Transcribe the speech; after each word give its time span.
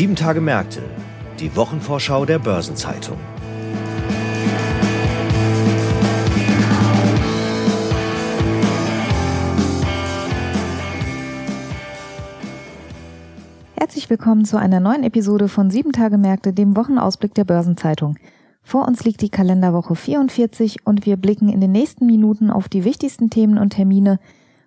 Sieben 0.00 0.16
Tage 0.16 0.40
Märkte, 0.40 0.80
die 1.40 1.54
Wochenvorschau 1.54 2.24
der 2.24 2.38
Börsenzeitung. 2.38 3.18
Herzlich 13.76 14.08
willkommen 14.08 14.46
zu 14.46 14.56
einer 14.56 14.80
neuen 14.80 15.04
Episode 15.04 15.48
von 15.48 15.70
Sieben 15.70 15.92
Tage 15.92 16.16
Märkte, 16.16 16.54
dem 16.54 16.74
Wochenausblick 16.78 17.34
der 17.34 17.44
Börsenzeitung. 17.44 18.16
Vor 18.62 18.88
uns 18.88 19.04
liegt 19.04 19.20
die 19.20 19.28
Kalenderwoche 19.28 19.96
44 19.96 20.86
und 20.86 21.04
wir 21.04 21.18
blicken 21.18 21.50
in 21.50 21.60
den 21.60 21.72
nächsten 21.72 22.06
Minuten 22.06 22.50
auf 22.50 22.70
die 22.70 22.84
wichtigsten 22.84 23.28
Themen 23.28 23.58
und 23.58 23.74
Termine. 23.74 24.18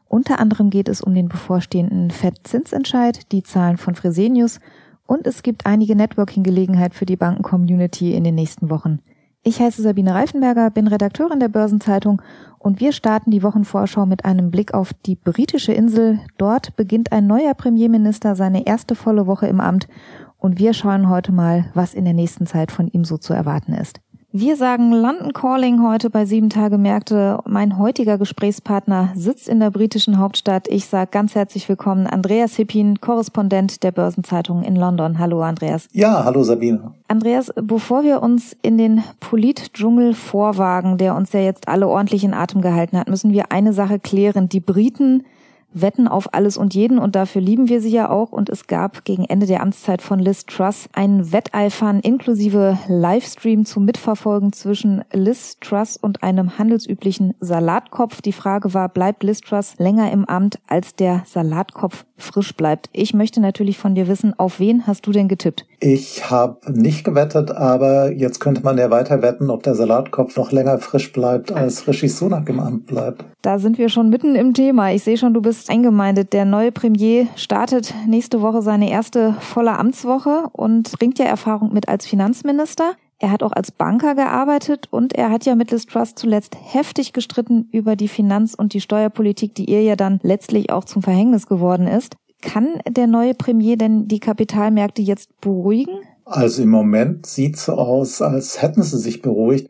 Unter 0.07 0.37
anderem 0.37 0.69
geht 0.69 0.87
es 0.87 1.01
um 1.01 1.15
den 1.15 1.27
bevorstehenden 1.27 2.11
FED-Zinsentscheid, 2.11 3.31
die 3.31 3.41
Zahlen 3.41 3.77
von 3.77 3.95
Fresenius 3.95 4.59
und 5.05 5.27
es 5.27 5.43
gibt 5.43 5.65
einige 5.65 5.95
Networking-Gelegenheit 5.95 6.93
für 6.93 7.05
die 7.05 7.15
Banken-Community 7.15 8.13
in 8.13 8.23
den 8.23 8.35
nächsten 8.35 8.69
Wochen. 8.69 8.99
Ich 9.45 9.59
heiße 9.59 9.81
Sabine 9.81 10.13
Reifenberger, 10.13 10.69
bin 10.71 10.87
Redakteurin 10.87 11.41
der 11.41 11.49
Börsenzeitung 11.49 12.21
und 12.59 12.79
wir 12.79 12.93
starten 12.93 13.29
die 13.29 13.43
Wochenvorschau 13.43 14.05
mit 14.05 14.23
einem 14.23 14.51
Blick 14.51 14.73
auf 14.73 14.93
die 14.93 15.15
britische 15.15 15.73
Insel. 15.73 16.19
Dort 16.37 16.77
beginnt 16.77 17.11
ein 17.11 17.27
neuer 17.27 17.53
Premierminister 17.53 18.35
seine 18.35 18.65
erste 18.65 18.95
volle 18.95 19.27
Woche 19.27 19.47
im 19.47 19.59
Amt 19.59 19.89
und 20.37 20.59
wir 20.59 20.73
schauen 20.73 21.09
heute 21.09 21.33
mal, 21.33 21.65
was 21.73 21.93
in 21.93 22.05
der 22.05 22.13
nächsten 22.13 22.47
Zeit 22.47 22.71
von 22.71 22.87
ihm 22.87 23.03
so 23.03 23.17
zu 23.17 23.33
erwarten 23.33 23.73
ist. 23.73 23.99
Wir 24.35 24.55
sagen 24.55 24.91
London 24.91 25.31
Calling 25.31 25.87
heute 25.87 26.09
bei 26.09 26.25
Sieben 26.25 26.49
Tage 26.49 26.79
Märkte. 26.79 27.37
Mein 27.45 27.77
heutiger 27.77 28.17
Gesprächspartner 28.17 29.09
sitzt 29.13 29.47
in 29.47 29.59
der 29.59 29.69
britischen 29.69 30.17
Hauptstadt. 30.17 30.67
Ich 30.69 30.87
sage 30.87 31.11
ganz 31.11 31.35
herzlich 31.35 31.69
willkommen 31.69 32.07
Andreas 32.07 32.55
Hippin, 32.55 32.99
Korrespondent 32.99 33.83
der 33.83 33.91
Börsenzeitung 33.91 34.63
in 34.63 34.75
London. 34.75 35.19
Hallo 35.19 35.43
Andreas. 35.43 35.87
Ja, 35.91 36.23
hallo 36.25 36.41
Sabine. 36.41 36.95
Andreas, 37.07 37.51
bevor 37.61 38.03
wir 38.03 38.23
uns 38.23 38.57
in 38.63 38.79
den 38.79 39.03
Politdschungel 39.19 40.15
vorwagen, 40.15 40.97
der 40.97 41.13
uns 41.15 41.31
ja 41.31 41.41
jetzt 41.41 41.67
alle 41.67 41.87
ordentlich 41.87 42.23
in 42.23 42.33
Atem 42.33 42.63
gehalten 42.63 42.97
hat, 42.97 43.09
müssen 43.09 43.33
wir 43.33 43.51
eine 43.51 43.71
Sache 43.71 43.99
klären. 43.99 44.49
Die 44.49 44.61
Briten 44.61 45.25
wetten 45.73 46.07
auf 46.07 46.33
alles 46.33 46.57
und 46.57 46.73
jeden 46.73 46.99
und 46.99 47.15
dafür 47.15 47.41
lieben 47.41 47.69
wir 47.69 47.81
sie 47.81 47.91
ja 47.91 48.09
auch. 48.09 48.31
Und 48.31 48.49
es 48.49 48.67
gab 48.67 49.05
gegen 49.05 49.25
Ende 49.25 49.45
der 49.45 49.61
Amtszeit 49.61 50.01
von 50.01 50.19
Liz 50.19 50.45
Truss 50.45 50.87
einen 50.93 51.31
Wetteifern 51.31 51.99
inklusive 51.99 52.77
Livestream 52.87 53.65
zum 53.65 53.85
Mitverfolgen 53.85 54.53
zwischen 54.53 55.03
Liz 55.11 55.57
Truss 55.59 55.97
und 55.97 56.23
einem 56.23 56.57
handelsüblichen 56.57 57.33
Salatkopf. 57.39 58.21
Die 58.21 58.33
Frage 58.33 58.73
war, 58.73 58.89
bleibt 58.89 59.23
Liz 59.23 59.41
Truss 59.41 59.75
länger 59.77 60.11
im 60.11 60.25
Amt, 60.25 60.59
als 60.67 60.95
der 60.95 61.23
Salatkopf 61.25 62.05
frisch 62.17 62.55
bleibt? 62.55 62.89
Ich 62.93 63.13
möchte 63.13 63.41
natürlich 63.41 63.77
von 63.77 63.95
dir 63.95 64.07
wissen, 64.07 64.37
auf 64.37 64.59
wen 64.59 64.87
hast 64.87 65.05
du 65.05 65.11
denn 65.11 65.27
getippt? 65.27 65.65
Ich 65.79 66.29
habe 66.29 66.71
nicht 66.71 67.03
gewettet, 67.03 67.51
aber 67.51 68.11
jetzt 68.11 68.39
könnte 68.39 68.63
man 68.63 68.77
ja 68.77 68.89
weiter 68.89 69.21
wetten, 69.21 69.49
ob 69.49 69.63
der 69.63 69.75
Salatkopf 69.75 70.37
noch 70.37 70.51
länger 70.51 70.77
frisch 70.79 71.11
bleibt, 71.11 71.51
als 71.51 71.87
Rishi 71.87 72.07
Sunak 72.07 72.47
im 72.47 72.59
Amt 72.59 72.85
bleibt. 72.85 73.25
Da 73.41 73.59
sind 73.59 73.77
wir 73.77 73.89
schon 73.89 74.09
mitten 74.09 74.35
im 74.35 74.53
Thema. 74.53 74.93
Ich 74.93 75.03
sehe 75.03 75.17
schon, 75.17 75.33
du 75.33 75.41
bist 75.41 75.62
ist 75.63 75.69
eingemeindet. 75.69 76.33
Der 76.33 76.43
neue 76.45 76.71
Premier 76.71 77.27
startet 77.35 77.93
nächste 78.05 78.41
Woche 78.41 78.61
seine 78.61 78.89
erste 78.89 79.33
volle 79.39 79.77
Amtswoche 79.77 80.49
und 80.51 80.91
bringt 80.99 81.19
ja 81.19 81.25
Erfahrung 81.25 81.73
mit 81.73 81.87
als 81.87 82.05
Finanzminister. 82.05 82.93
Er 83.19 83.31
hat 83.31 83.43
auch 83.43 83.53
als 83.53 83.71
Banker 83.71 84.15
gearbeitet 84.15 84.87
und 84.91 85.13
er 85.13 85.29
hat 85.29 85.45
ja 85.45 85.55
mit 85.55 85.71
Liz 85.71 85.85
Truss 85.85 86.15
zuletzt 86.15 86.57
heftig 86.61 87.13
gestritten 87.13 87.69
über 87.71 87.95
die 87.95 88.09
Finanz- 88.09 88.55
und 88.55 88.73
die 88.73 88.81
Steuerpolitik, 88.81 89.55
die 89.55 89.65
ihr 89.65 89.81
ja 89.83 89.95
dann 89.95 90.19
letztlich 90.21 90.69
auch 90.69 90.83
zum 90.83 91.01
Verhängnis 91.01 91.47
geworden 91.47 91.87
ist. 91.87 92.17
Kann 92.41 92.67
der 92.85 93.07
neue 93.07 93.33
Premier 93.33 93.77
denn 93.77 94.09
die 94.09 94.19
Kapitalmärkte 94.19 95.01
jetzt 95.01 95.39
beruhigen? 95.39 95.95
Also 96.25 96.63
im 96.63 96.69
Moment 96.69 97.25
sieht 97.25 97.55
so 97.55 97.73
aus, 97.73 98.21
als 98.21 98.61
hätten 98.61 98.83
sie 98.83 98.97
sich 98.97 99.21
beruhigt. 99.21 99.69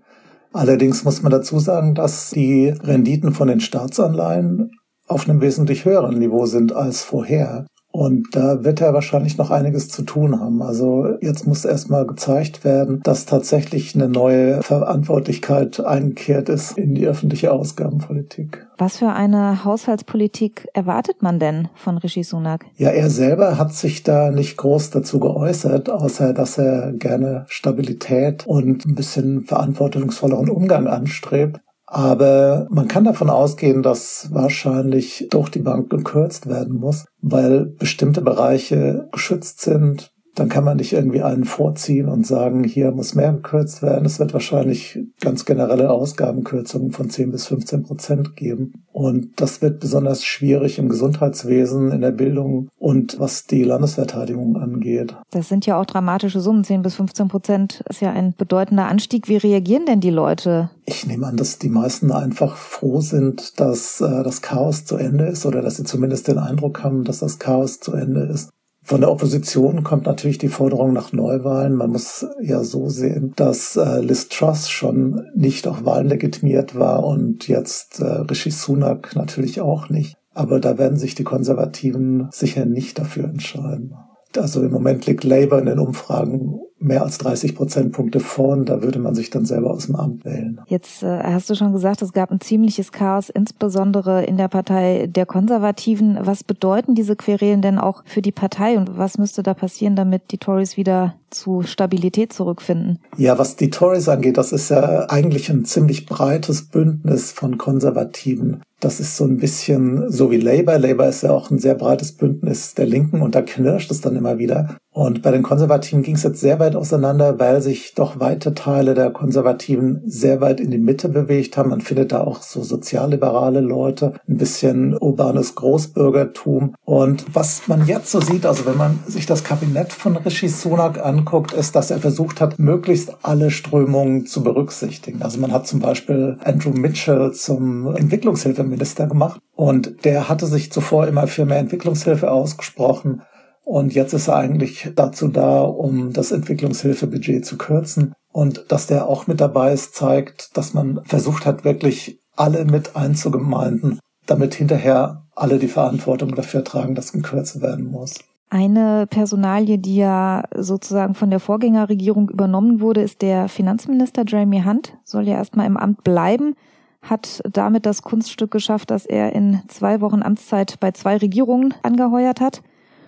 Allerdings 0.53 1.03
muss 1.03 1.21
man 1.21 1.31
dazu 1.31 1.59
sagen, 1.59 1.93
dass 1.93 2.31
die 2.31 2.69
Renditen 2.69 3.33
von 3.33 3.47
den 3.47 3.59
Staatsanleihen 3.59 4.71
auf 5.13 5.29
einem 5.29 5.41
wesentlich 5.41 5.85
höheren 5.85 6.19
Niveau 6.19 6.45
sind 6.45 6.75
als 6.75 7.03
vorher. 7.03 7.65
Und 7.95 8.29
da 8.31 8.63
wird 8.63 8.81
er 8.81 8.95
wahrscheinlich 8.95 9.37
noch 9.37 9.51
einiges 9.51 9.87
zu 9.87 10.01
tun 10.01 10.39
haben. 10.39 10.63
Also 10.63 11.15
jetzt 11.21 11.45
muss 11.45 11.63
erstmal 11.63 12.07
gezeigt 12.07 12.65
werden, 12.65 13.01
dass 13.03 13.27
tatsächlich 13.27 13.93
eine 13.93 14.09
neue 14.09 14.63
Verantwortlichkeit 14.63 15.79
eingekehrt 15.79 16.49
ist 16.49 16.75
in 16.75 16.95
die 16.95 17.05
öffentliche 17.05 17.51
Ausgabenpolitik. 17.51 18.65
Was 18.79 18.97
für 18.97 19.09
eine 19.09 19.63
Haushaltspolitik 19.63 20.67
erwartet 20.73 21.21
man 21.21 21.37
denn 21.37 21.67
von 21.75 21.99
Rishi 21.99 22.23
Sunak? 22.23 22.65
Ja, 22.77 22.89
er 22.89 23.11
selber 23.11 23.59
hat 23.59 23.73
sich 23.73 24.01
da 24.01 24.31
nicht 24.31 24.57
groß 24.57 24.89
dazu 24.89 25.19
geäußert, 25.19 25.91
außer 25.91 26.33
dass 26.33 26.57
er 26.57 26.93
gerne 26.93 27.45
Stabilität 27.47 28.47
und 28.47 28.87
ein 28.87 28.95
bisschen 28.95 29.43
verantwortungsvolleren 29.45 30.49
Umgang 30.49 30.87
anstrebt. 30.87 31.59
Aber 31.93 32.65
man 32.71 32.87
kann 32.87 33.03
davon 33.03 33.29
ausgehen, 33.29 33.83
dass 33.83 34.29
wahrscheinlich 34.31 35.27
durch 35.29 35.49
die 35.49 35.59
Bank 35.59 35.91
gekürzt 35.91 36.47
werden 36.47 36.79
muss, 36.79 37.05
weil 37.21 37.67
bestimmte 37.67 38.21
Bereiche 38.21 39.07
geschützt 39.11 39.61
sind, 39.61 40.11
dann 40.35 40.49
kann 40.49 40.63
man 40.63 40.77
nicht 40.77 40.93
irgendwie 40.93 41.21
einen 41.21 41.43
vorziehen 41.43 42.09
und 42.09 42.25
sagen, 42.25 42.63
hier 42.63 42.91
muss 42.91 43.13
mehr 43.13 43.33
gekürzt 43.33 43.83
werden. 43.83 44.05
Es 44.05 44.19
wird 44.19 44.33
wahrscheinlich 44.33 44.99
ganz 45.21 45.45
generelle 45.45 45.91
Ausgabenkürzungen 45.91 46.91
von 46.91 47.09
10 47.09 47.31
bis 47.31 47.47
15 47.47 47.83
Prozent 47.83 48.35
geben. 48.35 48.85
Und 48.91 49.39
das 49.39 49.61
wird 49.61 49.79
besonders 49.79 50.23
schwierig 50.23 50.79
im 50.79 50.89
Gesundheitswesen, 50.89 51.91
in 51.91 52.01
der 52.01 52.11
Bildung 52.11 52.69
und 52.79 53.19
was 53.19 53.45
die 53.45 53.63
Landesverteidigung 53.63 54.57
angeht. 54.57 55.15
Das 55.31 55.49
sind 55.49 55.65
ja 55.65 55.79
auch 55.79 55.85
dramatische 55.85 56.39
Summen. 56.39 56.63
10 56.63 56.81
bis 56.81 56.95
15 56.95 57.27
Prozent 57.27 57.83
ist 57.89 58.01
ja 58.01 58.11
ein 58.11 58.33
bedeutender 58.35 58.87
Anstieg. 58.87 59.27
Wie 59.27 59.37
reagieren 59.37 59.85
denn 59.85 59.99
die 59.99 60.09
Leute? 60.09 60.71
Ich 60.85 61.05
nehme 61.05 61.27
an, 61.27 61.37
dass 61.37 61.59
die 61.59 61.69
meisten 61.69 62.11
einfach 62.11 62.57
froh 62.57 63.01
sind, 63.01 63.59
dass 63.59 64.01
äh, 64.01 64.23
das 64.23 64.41
Chaos 64.41 64.85
zu 64.85 64.97
Ende 64.97 65.25
ist 65.25 65.45
oder 65.45 65.61
dass 65.61 65.77
sie 65.77 65.83
zumindest 65.83 66.27
den 66.27 66.39
Eindruck 66.39 66.83
haben, 66.83 67.03
dass 67.03 67.19
das 67.19 67.39
Chaos 67.39 67.79
zu 67.79 67.93
Ende 67.93 68.21
ist. 68.21 68.49
Von 68.85 68.99
der 68.99 69.11
Opposition 69.11 69.85
kommt 69.85 70.05
natürlich 70.05 70.37
die 70.39 70.49
Forderung 70.49 70.91
nach 70.91 71.13
Neuwahlen. 71.13 71.73
Man 71.73 71.91
muss 71.91 72.25
ja 72.41 72.63
so 72.65 72.89
sehen, 72.89 73.31
dass 73.37 73.77
äh, 73.77 74.01
Liz 74.01 74.27
Truss 74.27 74.69
schon 74.69 75.25
nicht 75.33 75.67
auf 75.67 75.85
Wahlen 75.85 76.09
legitimiert 76.09 76.75
war 76.75 77.05
und 77.05 77.47
jetzt 77.47 78.01
äh, 78.01 78.03
Rishi 78.03 78.51
Sunak 78.51 79.15
natürlich 79.15 79.61
auch 79.61 79.89
nicht. 79.89 80.17
Aber 80.33 80.59
da 80.59 80.77
werden 80.77 80.97
sich 80.97 81.15
die 81.15 81.23
Konservativen 81.23 82.27
sicher 82.31 82.65
nicht 82.65 82.99
dafür 82.99 83.25
entscheiden. 83.25 83.93
Also 84.35 84.61
im 84.61 84.71
Moment 84.71 85.05
liegt 85.05 85.23
Labour 85.23 85.59
in 85.59 85.67
den 85.67 85.79
Umfragen 85.79 86.59
mehr 86.83 87.03
als 87.03 87.17
30 87.17 87.55
Prozentpunkte 87.55 88.19
vorn. 88.19 88.65
Da 88.65 88.81
würde 88.81 88.99
man 88.99 89.15
sich 89.15 89.29
dann 89.29 89.45
selber 89.45 89.71
aus 89.71 89.87
dem 89.87 89.95
Amt 89.95 90.25
wählen. 90.25 90.61
Jetzt 90.67 91.03
äh, 91.03 91.23
hast 91.23 91.49
du 91.49 91.55
schon 91.55 91.73
gesagt, 91.73 92.01
es 92.01 92.13
gab 92.13 92.31
ein 92.31 92.41
ziemliches 92.41 92.91
Chaos, 92.91 93.29
insbesondere 93.29 94.25
in 94.25 94.37
der 94.37 94.47
Partei 94.47 95.07
der 95.07 95.25
Konservativen. 95.25 96.17
Was 96.21 96.43
bedeuten 96.43 96.95
diese 96.95 97.15
Querelen 97.15 97.61
denn 97.61 97.79
auch 97.79 98.03
für 98.05 98.21
die 98.21 98.31
Partei 98.31 98.77
und 98.77 98.97
was 98.97 99.17
müsste 99.17 99.43
da 99.43 99.53
passieren, 99.53 99.95
damit 99.95 100.31
die 100.31 100.37
Tories 100.37 100.77
wieder 100.77 101.15
zu 101.29 101.63
Stabilität 101.63 102.31
zurückfinden? 102.31 102.99
Ja, 103.17 103.37
was 103.37 103.55
die 103.55 103.69
Tories 103.69 104.07
angeht, 104.07 104.37
das 104.37 104.51
ist 104.51 104.69
ja 104.69 105.09
eigentlich 105.09 105.49
ein 105.49 105.65
ziemlich 105.65 106.05
breites 106.05 106.67
Bündnis 106.67 107.31
von 107.31 107.57
Konservativen. 107.57 108.61
Das 108.79 108.99
ist 108.99 109.15
so 109.15 109.23
ein 109.23 109.37
bisschen 109.37 110.11
so 110.11 110.29
wie 110.29 110.37
Labour. 110.37 110.77
Labour 110.77 111.07
ist 111.07 111.23
ja 111.23 111.31
auch 111.31 111.49
ein 111.49 111.57
sehr 111.57 111.75
breites 111.75 112.11
Bündnis 112.11 112.73
der 112.73 112.85
Linken 112.85 113.21
und 113.21 113.33
da 113.33 113.41
knirscht 113.41 113.89
es 113.91 114.01
dann 114.01 114.17
immer 114.17 114.39
wieder. 114.39 114.75
Und 114.93 115.23
bei 115.23 115.31
den 115.31 115.41
Konservativen 115.41 116.03
ging 116.03 116.15
es 116.15 116.23
jetzt 116.23 116.39
sehr 116.39 116.59
weit 116.59 116.75
auseinander, 116.75 117.39
weil 117.39 117.61
sich 117.61 117.95
doch 117.95 118.19
weite 118.19 118.53
Teile 118.53 118.93
der 118.93 119.09
Konservativen 119.09 120.03
sehr 120.05 120.39
weit 120.39 120.59
in 120.59 120.69
die 120.69 120.77
Mitte 120.77 121.09
bewegt 121.09 121.57
haben. 121.57 121.71
Man 121.71 121.81
findet 121.81 122.11
da 122.11 122.21
auch 122.21 122.43
so 122.43 122.61
sozialliberale 122.61 123.59
Leute, 123.59 124.13
ein 124.29 124.37
bisschen 124.37 124.95
urbanes 124.95 125.55
Großbürgertum. 125.55 126.75
Und 126.85 127.25
was 127.33 127.67
man 127.67 127.87
jetzt 127.87 128.11
so 128.11 128.21
sieht, 128.21 128.45
also 128.45 128.67
wenn 128.67 128.77
man 128.77 128.99
sich 129.07 129.25
das 129.25 129.43
Kabinett 129.43 129.91
von 129.91 130.15
Rishi 130.15 130.47
Sunak 130.47 131.03
anguckt, 131.03 131.53
ist, 131.53 131.75
dass 131.75 131.89
er 131.89 131.97
versucht 131.97 132.39
hat, 132.39 132.59
möglichst 132.59 133.17
alle 133.23 133.49
Strömungen 133.49 134.27
zu 134.27 134.43
berücksichtigen. 134.43 135.23
Also 135.23 135.39
man 135.39 135.51
hat 135.51 135.65
zum 135.65 135.79
Beispiel 135.79 136.37
Andrew 136.43 136.69
Mitchell 136.69 137.31
zum 137.31 137.95
Entwicklungshilfeminister 137.95 139.07
gemacht. 139.07 139.41
Und 139.55 140.05
der 140.05 140.29
hatte 140.29 140.45
sich 140.45 140.71
zuvor 140.71 141.07
immer 141.07 141.25
für 141.25 141.45
mehr 141.45 141.59
Entwicklungshilfe 141.59 142.31
ausgesprochen. 142.31 143.21
Und 143.63 143.93
jetzt 143.93 144.13
ist 144.13 144.27
er 144.27 144.35
eigentlich 144.35 144.91
dazu 144.95 145.29
da, 145.29 145.61
um 145.61 146.11
das 146.11 146.31
Entwicklungshilfebudget 146.31 147.45
zu 147.45 147.57
kürzen. 147.57 148.13
Und 148.31 148.65
dass 148.69 148.87
der 148.87 149.07
auch 149.07 149.27
mit 149.27 149.39
dabei 149.39 149.73
ist, 149.73 149.95
zeigt, 149.95 150.57
dass 150.57 150.73
man 150.73 151.01
versucht 151.05 151.45
hat, 151.45 151.63
wirklich 151.63 152.19
alle 152.35 152.65
mit 152.65 152.95
einzugemeinden, 152.95 153.99
damit 154.25 154.55
hinterher 154.55 155.25
alle 155.35 155.59
die 155.59 155.67
Verantwortung 155.67 156.35
dafür 156.35 156.63
tragen, 156.63 156.95
dass 156.95 157.13
gekürzt 157.13 157.61
werden 157.61 157.89
muss. 157.89 158.15
Eine 158.49 159.07
Personalie, 159.07 159.79
die 159.79 159.95
ja 159.95 160.43
sozusagen 160.55 161.15
von 161.15 161.31
der 161.31 161.39
Vorgängerregierung 161.39 162.29
übernommen 162.29 162.81
wurde, 162.81 163.01
ist 163.01 163.23
der 163.23 163.49
Finanzminister 163.49 164.23
Jeremy 164.27 164.61
Hunt, 164.63 164.95
soll 165.03 165.27
ja 165.27 165.35
erstmal 165.35 165.65
im 165.65 165.77
Amt 165.77 166.03
bleiben, 166.03 166.53
hat 167.01 167.41
damit 167.51 167.87
das 167.87 168.03
Kunststück 168.03 168.51
geschafft, 168.51 168.91
dass 168.91 169.07
er 169.07 169.33
in 169.33 169.61
zwei 169.69 170.01
Wochen 170.01 170.21
Amtszeit 170.21 170.79
bei 170.79 170.91
zwei 170.91 171.17
Regierungen 171.17 171.73
angeheuert 171.81 172.41
hat. 172.41 172.61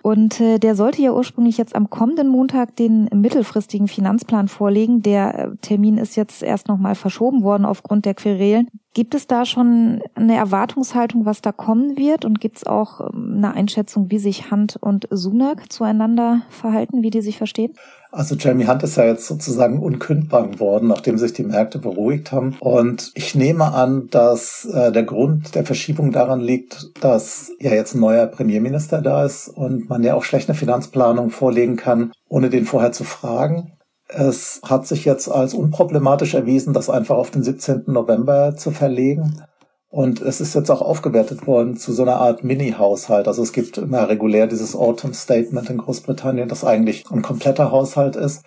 Und 0.05 0.39
äh, 0.39 0.59
der 0.59 0.75
sollte 0.75 1.01
ja 1.01 1.13
ursprünglich 1.13 1.57
jetzt 1.57 1.75
am 1.75 1.89
kommenden 1.89 2.27
Montag 2.27 2.75
den 2.75 3.09
mittelfristigen 3.11 3.87
Finanzplan 3.87 4.47
vorlegen. 4.49 5.01
Der 5.01 5.33
äh, 5.33 5.55
Termin 5.61 5.97
ist 5.97 6.15
jetzt 6.15 6.43
erst 6.43 6.67
nochmal 6.67 6.93
verschoben 6.93 7.41
worden 7.41 7.65
aufgrund 7.65 8.05
der 8.05 8.13
Querelen. 8.13 8.69
Gibt 8.95 9.13
es 9.13 9.27
da 9.27 9.45
schon 9.45 10.01
eine 10.15 10.37
Erwartungshaltung, 10.37 11.25
was 11.25 11.41
da 11.41 11.51
kommen 11.51 11.97
wird? 11.97 12.23
Und 12.23 12.39
gibt 12.39 12.57
es 12.57 12.65
auch 12.65 13.01
ähm, 13.01 13.33
eine 13.35 13.53
Einschätzung, 13.53 14.09
wie 14.09 14.19
sich 14.19 14.51
Hunt 14.51 14.77
und 14.77 15.09
Sunak 15.11 15.69
zueinander 15.69 16.43
verhalten, 16.49 17.03
wie 17.03 17.09
die 17.09 17.21
sich 17.21 17.37
verstehen? 17.37 17.73
Also 18.13 18.35
Jeremy 18.35 18.63
Hunt 18.63 18.83
ist 18.83 18.95
ja 18.95 19.03
jetzt 19.03 19.27
sozusagen 19.27 19.79
unkündbar 19.79 20.47
geworden, 20.47 20.87
nachdem 20.87 21.17
sich 21.17 21.33
die 21.33 21.43
Märkte 21.43 21.77
beruhigt 21.77 22.31
haben. 22.31 22.55
Und 22.61 23.11
ich 23.15 23.35
nehme 23.35 23.73
an, 23.73 24.07
dass 24.11 24.63
äh, 24.63 24.93
der 24.93 25.03
Grund 25.03 25.55
der 25.55 25.65
Verschiebung 25.65 26.13
daran 26.13 26.39
liegt, 26.39 26.91
dass 27.03 27.51
ja 27.59 27.73
jetzt 27.73 27.95
ein 27.95 27.99
neuer 27.99 28.27
Premierminister 28.27 29.01
da 29.01 29.25
ist 29.25 29.49
und 29.49 29.89
man 29.89 30.03
ja 30.03 30.15
auch 30.15 30.23
schlecht 30.23 30.47
eine 30.47 30.57
Finanzplanung 30.57 31.31
vorlegen 31.31 31.75
kann, 31.75 32.13
ohne 32.29 32.49
den 32.49 32.63
vorher 32.63 32.93
zu 32.93 33.03
fragen. 33.03 33.73
Es 34.07 34.61
hat 34.63 34.85
sich 34.87 35.05
jetzt 35.05 35.29
als 35.29 35.53
unproblematisch 35.53 36.33
erwiesen, 36.33 36.73
das 36.73 36.89
einfach 36.89 37.17
auf 37.17 37.31
den 37.31 37.43
17. 37.43 37.83
November 37.87 38.55
zu 38.55 38.71
verlegen. 38.71 39.41
Und 39.89 40.21
es 40.21 40.41
ist 40.41 40.53
jetzt 40.53 40.69
auch 40.69 40.81
aufgewertet 40.81 41.47
worden 41.47 41.77
zu 41.77 41.93
so 41.93 42.01
einer 42.01 42.17
Art 42.17 42.43
Mini-Haushalt. 42.43 43.27
Also 43.27 43.41
es 43.41 43.53
gibt 43.53 43.77
immer 43.77 44.09
regulär 44.09 44.45
dieses 44.45 44.75
Autumn 44.75 45.13
Statement 45.13 45.69
in 45.69 45.77
Großbritannien, 45.77 46.49
das 46.49 46.65
eigentlich 46.65 47.05
ein 47.09 47.21
kompletter 47.21 47.71
Haushalt 47.71 48.15
ist. 48.17 48.43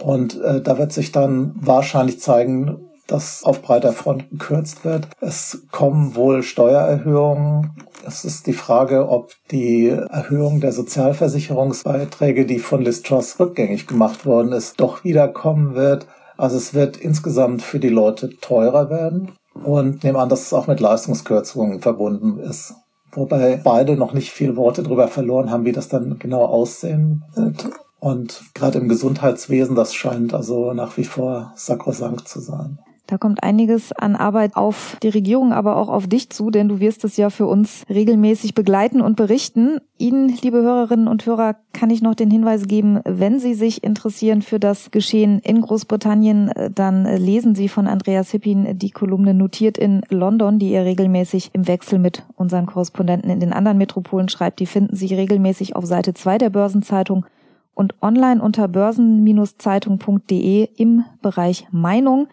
Und 0.00 0.40
äh, 0.40 0.60
da 0.62 0.78
wird 0.78 0.92
sich 0.92 1.12
dann 1.12 1.54
wahrscheinlich 1.56 2.20
zeigen, 2.20 2.86
dass 3.06 3.44
auf 3.44 3.62
breiter 3.62 3.92
Front 3.92 4.30
gekürzt 4.30 4.84
wird. 4.84 5.08
Es 5.20 5.66
kommen 5.70 6.16
wohl 6.16 6.42
Steuererhöhungen. 6.42 7.72
Es 8.06 8.24
ist 8.24 8.46
die 8.46 8.52
Frage, 8.52 9.08
ob 9.08 9.32
die 9.50 9.88
Erhöhung 9.88 10.60
der 10.60 10.70
Sozialversicherungsbeiträge, 10.70 12.46
die 12.46 12.60
von 12.60 12.82
Liz 12.82 13.02
Truss 13.02 13.40
rückgängig 13.40 13.88
gemacht 13.88 14.24
worden 14.24 14.52
ist, 14.52 14.78
doch 14.78 15.02
wiederkommen 15.02 15.74
wird. 15.74 16.06
Also 16.36 16.56
es 16.56 16.72
wird 16.72 16.96
insgesamt 16.98 17.62
für 17.62 17.80
die 17.80 17.88
Leute 17.88 18.30
teurer 18.38 18.90
werden 18.90 19.32
und 19.54 20.04
nehme 20.04 20.20
an, 20.20 20.28
dass 20.28 20.42
es 20.42 20.52
auch 20.52 20.68
mit 20.68 20.78
Leistungskürzungen 20.78 21.80
verbunden 21.80 22.38
ist. 22.38 22.74
Wobei 23.10 23.60
beide 23.64 23.96
noch 23.96 24.12
nicht 24.12 24.30
viel 24.30 24.56
Worte 24.56 24.84
darüber 24.84 25.08
verloren 25.08 25.50
haben, 25.50 25.64
wie 25.64 25.72
das 25.72 25.88
dann 25.88 26.20
genau 26.20 26.44
aussehen 26.44 27.24
wird. 27.34 27.68
Und 27.98 28.42
gerade 28.54 28.78
im 28.78 28.88
Gesundheitswesen, 28.88 29.74
das 29.74 29.94
scheint 29.94 30.32
also 30.32 30.72
nach 30.74 30.96
wie 30.96 31.04
vor 31.04 31.52
sakrosankt 31.56 32.28
zu 32.28 32.38
sein. 32.38 32.78
Da 33.06 33.18
kommt 33.18 33.42
einiges 33.42 33.92
an 33.92 34.16
Arbeit 34.16 34.56
auf 34.56 34.96
die 35.02 35.08
Regierung, 35.08 35.52
aber 35.52 35.76
auch 35.76 35.88
auf 35.88 36.08
dich 36.08 36.30
zu, 36.30 36.50
denn 36.50 36.68
du 36.68 36.80
wirst 36.80 37.04
es 37.04 37.16
ja 37.16 37.30
für 37.30 37.46
uns 37.46 37.84
regelmäßig 37.88 38.54
begleiten 38.54 39.00
und 39.00 39.16
berichten. 39.16 39.78
Ihnen, 39.96 40.36
liebe 40.42 40.62
Hörerinnen 40.62 41.06
und 41.06 41.24
Hörer, 41.24 41.54
kann 41.72 41.90
ich 41.90 42.02
noch 42.02 42.16
den 42.16 42.30
Hinweis 42.30 42.66
geben, 42.66 43.00
wenn 43.04 43.38
Sie 43.38 43.54
sich 43.54 43.84
interessieren 43.84 44.42
für 44.42 44.58
das 44.58 44.90
Geschehen 44.90 45.38
in 45.38 45.60
Großbritannien, 45.60 46.50
dann 46.74 47.04
lesen 47.04 47.54
Sie 47.54 47.68
von 47.68 47.86
Andreas 47.86 48.30
Hippin 48.30 48.76
die 48.78 48.90
Kolumne 48.90 49.34
notiert 49.34 49.78
in 49.78 50.00
London, 50.08 50.58
die 50.58 50.72
er 50.72 50.84
regelmäßig 50.84 51.50
im 51.52 51.68
Wechsel 51.68 52.00
mit 52.00 52.24
unseren 52.34 52.66
Korrespondenten 52.66 53.30
in 53.30 53.40
den 53.40 53.52
anderen 53.52 53.78
Metropolen 53.78 54.28
schreibt. 54.28 54.58
Die 54.58 54.66
finden 54.66 54.96
Sie 54.96 55.14
regelmäßig 55.14 55.76
auf 55.76 55.86
Seite 55.86 56.12
2 56.12 56.38
der 56.38 56.50
Börsenzeitung 56.50 57.24
und 57.74 57.94
online 58.00 58.42
unter 58.42 58.66
börsen-zeitung.de 58.66 60.68
im 60.76 61.04
Bereich 61.22 61.68
Meinung. 61.70 62.26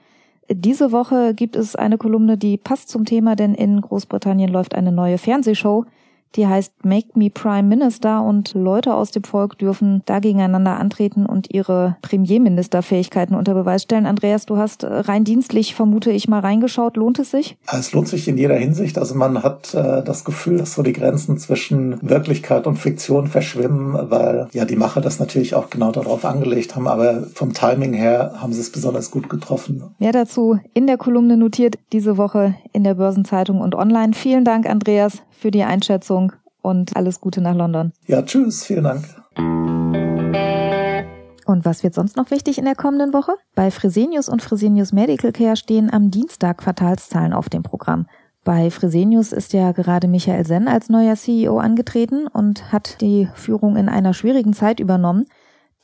Diese 0.50 0.92
Woche 0.92 1.34
gibt 1.34 1.56
es 1.56 1.75
eine 1.75 1.98
Kolumne, 1.98 2.38
die 2.38 2.57
passt 2.57 2.90
zum 2.90 3.06
Thema, 3.06 3.36
denn 3.36 3.56
in 3.56 3.80
Großbritannien 3.81 4.51
läuft 4.51 4.75
eine 4.75 4.92
neue 4.92 5.18
Fernsehshow, 5.18 5.86
die 6.35 6.47
heißt 6.47 6.85
Make 6.85 7.09
Me 7.15 7.30
Prime 7.30 7.63
Minister 7.63 8.24
und 8.24 8.53
Leute 8.53 8.94
aus 8.94 9.12
dem 9.12 9.24
Volk 9.24 9.57
dürfen 9.57 10.01
da 10.06 10.19
gegeneinander 10.19 10.80
antreten 10.80 11.25
und 11.25 11.53
ihre 11.53 11.97
Premierministerfähigkeiten 12.01 13.35
unter 13.35 13.53
Beweis 13.53 13.83
stellen. 13.83 14.06
Andreas, 14.06 14.45
du 14.45 14.57
hast 14.57 14.83
äh, 14.83 14.88
rein 14.88 15.24
dienstlich, 15.24 15.75
vermute 15.75 16.12
ich, 16.12 16.27
mal 16.27 16.39
reingeschaut. 16.39 16.97
Lohnt 16.97 17.19
es 17.19 17.31
sich? 17.31 17.57
Es 17.71 17.91
lohnt 17.94 18.07
sich 18.07 18.27
in 18.27 18.38
jeder 18.38 18.56
Hinsicht. 18.56 18.97
Also 18.97 19.15
man 19.15 19.44
hat 19.44 19.74
äh, 19.74 20.03
das 20.03 20.24
Gefühl, 20.24 20.57
dass 20.57 20.74
so 20.74 20.81
die 20.83 20.94
Grenzen 20.94 21.38
zwischen 21.38 21.97
Wirklichkeit 22.01 22.65
und 22.68 22.77
Fiktion 22.77 23.27
verschwimmen, 23.27 24.09
weil 24.09 24.47
ja 24.53 24.65
die 24.65 24.75
Macher 24.75 25.01
das 25.01 25.19
natürlich 25.19 25.56
auch 25.56 25.69
genau 25.69 25.91
darauf 25.91 26.25
angelegt 26.25 26.75
haben. 26.75 26.88
Aber 26.88 27.24
vom 27.33 27.53
Timing 27.53 27.94
her 27.94 28.33
haben 28.38 28.53
sie 28.53 28.62
es 28.62 28.71
besonders 28.71 29.12
gut 29.12 29.30
getroffen. 29.30 29.83
Mehr 30.00 30.12
dazu 30.12 30.59
in 30.74 30.88
der 30.88 30.97
Kolumne 30.97 31.38
notiert 31.38 31.75
diese 31.91 32.18
Woche 32.18 32.56
in 32.71 32.83
der 32.83 32.95
Börsenzeitung 32.95 33.62
und 33.62 33.75
online. 33.75 34.13
Vielen 34.13 34.45
Dank, 34.45 34.68
Andreas, 34.68 35.21
für 35.38 35.51
die 35.51 35.63
Einschätzung 35.63 36.33
und 36.62 36.95
alles 36.95 37.21
Gute 37.21 37.41
nach 37.41 37.56
London. 37.56 37.91
Ja, 38.07 38.21
tschüss, 38.21 38.63
vielen 38.63 38.83
Dank. 38.83 39.03
Und 41.45 41.65
was 41.65 41.83
wird 41.83 41.94
sonst 41.94 42.15
noch 42.15 42.31
wichtig 42.31 42.57
in 42.57 42.65
der 42.65 42.75
kommenden 42.75 43.13
Woche? 43.13 43.33
Bei 43.53 43.69
Fresenius 43.69 44.30
und 44.30 44.41
Fresenius 44.41 44.94
Medical 44.94 45.31
Care 45.31 45.56
stehen 45.56 45.91
am 45.91 46.09
Dienstag 46.09 46.59
Quartalszahlen 46.59 47.33
auf 47.33 47.50
dem 47.50 47.63
Programm. 47.63 48.07
Bei 48.44 48.69
Fresenius 48.71 49.31
ist 49.31 49.53
ja 49.53 49.71
gerade 49.71 50.07
Michael 50.07 50.45
Senn 50.45 50.68
als 50.68 50.89
neuer 50.89 51.15
CEO 51.15 51.59
angetreten 51.59 52.27
und 52.27 52.71
hat 52.74 53.00
die 53.01 53.30
Führung 53.35 53.77
in 53.77 53.88
einer 53.88 54.13
schwierigen 54.13 54.53
Zeit 54.53 54.80
übernommen. 54.80 55.25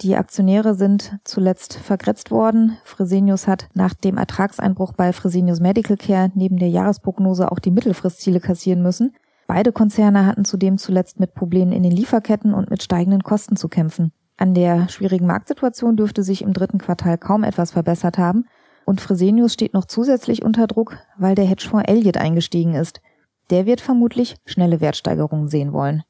Die 0.02 0.16
Aktionäre 0.16 0.76
sind 0.76 1.18
zuletzt 1.26 1.76
vergrätzt 1.76 2.32
worden. 2.32 2.78
Fresenius 2.84 3.48
hat 3.48 3.68
nach 3.74 3.94
dem 3.94 4.18
Ertragseinbruch 4.18 4.94
bei 4.94 5.14
Fresenius 5.14 5.60
Medical 5.60 5.98
Care 5.98 6.32
neben 6.36 6.58
der 6.58 6.70
Jahresprognose 6.70 7.52
auch 7.52 7.60
die 7.60 7.72
Mittelfristziele 7.72 8.40
kassieren 8.40 8.82
müssen. 8.82 9.14
Beide 9.50 9.72
Konzerne 9.72 10.28
hatten 10.28 10.46
zudem 10.46 10.78
zuletzt 10.78 11.20
mit 11.20 11.34
Problemen 11.34 11.72
in 11.72 11.82
den 11.82 11.92
Lieferketten 11.92 12.54
und 12.54 12.70
mit 12.70 12.84
steigenden 12.84 13.24
Kosten 13.24 13.56
zu 13.56 13.68
kämpfen. 13.68 14.12
An 14.38 14.54
der 14.54 14.88
schwierigen 14.90 15.26
Marktsituation 15.26 15.98
dürfte 15.98 16.22
sich 16.22 16.44
im 16.44 16.54
dritten 16.54 16.78
Quartal 16.78 17.18
kaum 17.18 17.44
etwas 17.44 17.72
verbessert 17.72 18.20
haben 18.20 18.46
und 18.86 19.02
Fresenius 19.02 19.54
steht 19.54 19.74
noch 19.74 19.86
zusätzlich 19.86 20.46
unter 20.46 20.68
Druck, 20.68 21.00
weil 21.18 21.34
der 21.34 21.46
Hedgefonds 21.46 21.90
Elliott 21.90 22.18
eingestiegen 22.18 22.76
ist. 22.76 23.02
Der 23.50 23.66
wird 23.66 23.82
vermutlich 23.82 24.36
schnelle 24.46 24.82
Wertsteigerungen 24.82 25.48
sehen 25.48 25.74
wollen. 25.74 26.04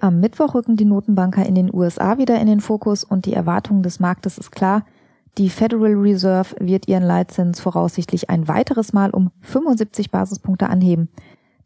Am 0.00 0.20
Mittwoch 0.20 0.54
rücken 0.54 0.76
die 0.76 0.84
Notenbanker 0.84 1.46
in 1.46 1.54
den 1.54 1.72
USA 1.74 2.18
wieder 2.18 2.38
in 2.38 2.48
den 2.48 2.60
Fokus 2.60 3.02
und 3.02 3.24
die 3.24 3.32
Erwartung 3.32 3.82
des 3.82 3.98
Marktes 3.98 4.36
ist 4.36 4.52
klar, 4.52 4.84
die 5.38 5.50
Federal 5.50 5.94
Reserve 5.94 6.54
wird 6.60 6.86
ihren 6.86 7.02
Leitzins 7.02 7.60
voraussichtlich 7.60 8.30
ein 8.30 8.46
weiteres 8.46 8.92
Mal 8.92 9.10
um 9.10 9.30
75 9.40 10.10
Basispunkte 10.10 10.68
anheben. 10.68 11.08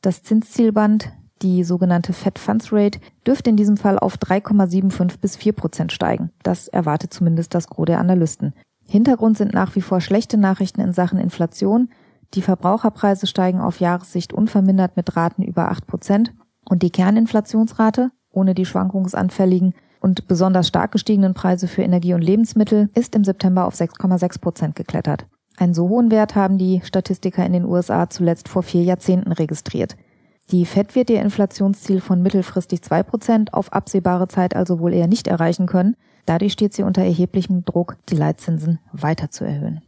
Das 0.01 0.23
Zinszielband, 0.23 1.13
die 1.43 1.65
sogenannte 1.65 2.13
Fed 2.13 2.39
Funds 2.39 2.73
Rate, 2.73 2.99
dürfte 3.27 3.51
in 3.51 3.57
diesem 3.57 3.77
Fall 3.77 3.99
auf 3.99 4.17
3,75 4.17 5.21
bis 5.21 5.37
4 5.37 5.53
Prozent 5.53 5.93
steigen. 5.93 6.31
Das 6.43 6.69
erwartet 6.69 7.13
zumindest 7.13 7.55
das 7.55 7.69
Gros 7.69 7.87
der 7.87 7.99
Analysten. 7.99 8.55
Hintergrund 8.89 9.37
sind 9.37 9.53
nach 9.53 9.77
wie 9.77 9.83
vor 9.83 10.01
schlechte 10.01 10.39
Nachrichten 10.39 10.81
in 10.81 10.95
Sachen 10.95 11.19
Inflation. 11.19 11.91
Die 12.35 12.43
Verbraucherpreise 12.43 13.27
steigen 13.27 13.61
auf 13.61 13.81
Jahressicht 13.81 14.33
unvermindert 14.33 14.97
mit 14.97 15.15
Raten 15.15 15.43
über 15.43 15.71
8 15.71 15.87
Prozent 15.87 16.33
und 16.65 16.83
die 16.83 16.91
Kerninflationsrate, 16.91 18.11
ohne 18.31 18.55
die 18.55 18.65
schwankungsanfälligen 18.65 19.75
und 20.01 20.29
besonders 20.29 20.69
stark 20.69 20.93
gestiegenen 20.93 21.35
Preise 21.35 21.69
für 21.69 21.83
Energie 21.83 22.15
und 22.15 22.23
Lebensmittel 22.23 22.89
ist 22.95 23.15
im 23.15 23.25
September 23.25 23.67
auf 23.67 23.75
6,6 23.75 24.41
Prozent 24.41 24.77
geklettert. 24.77 25.27
Einen 25.57 25.75
so 25.75 25.89
hohen 25.89 26.11
Wert 26.11 26.37
haben 26.37 26.57
die 26.57 26.81
Statistiker 26.85 27.45
in 27.45 27.53
den 27.53 27.65
USA 27.65 28.09
zuletzt 28.09 28.49
vor 28.49 28.63
vier 28.63 28.83
Jahrzehnten 28.83 29.33
registriert. 29.33 29.97
Die 30.51 30.65
Fed 30.65 30.95
wird 30.95 31.11
ihr 31.11 31.21
Inflationsziel 31.21 32.01
von 32.01 32.23
mittelfristig 32.23 32.83
zwei 32.83 33.03
Prozent 33.03 33.53
auf 33.53 33.73
absehbare 33.73 34.29
Zeit 34.29 34.57
also 34.57 34.79
wohl 34.79 34.95
eher 34.95 35.09
nicht 35.09 35.27
erreichen 35.27 35.67
können. 35.67 35.97
Dadurch 36.27 36.53
steht 36.53 36.75
sie 36.75 36.85
unter 36.85 37.03
erheblichem 37.03 37.65
Druck, 37.65 37.97
die 38.09 38.17
Leitzinsen 38.17 38.79
weiter 38.93 39.31
zu 39.31 39.45
erhöhen. 39.45 39.83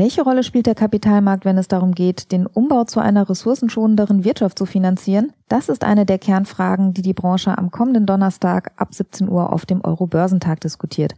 Welche 0.00 0.22
Rolle 0.22 0.44
spielt 0.44 0.64
der 0.64 0.74
Kapitalmarkt, 0.74 1.44
wenn 1.44 1.58
es 1.58 1.68
darum 1.68 1.92
geht, 1.92 2.32
den 2.32 2.46
Umbau 2.46 2.84
zu 2.84 3.00
einer 3.00 3.28
ressourcenschonenderen 3.28 4.24
Wirtschaft 4.24 4.56
zu 4.56 4.64
finanzieren? 4.64 5.34
Das 5.46 5.68
ist 5.68 5.84
eine 5.84 6.06
der 6.06 6.18
Kernfragen, 6.18 6.94
die 6.94 7.02
die 7.02 7.12
Branche 7.12 7.58
am 7.58 7.70
kommenden 7.70 8.06
Donnerstag 8.06 8.72
ab 8.76 8.94
17 8.94 9.28
Uhr 9.28 9.52
auf 9.52 9.66
dem 9.66 9.84
Euro-Börsentag 9.84 10.58
diskutiert. 10.62 11.12